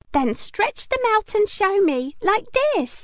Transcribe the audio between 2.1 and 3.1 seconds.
like this!"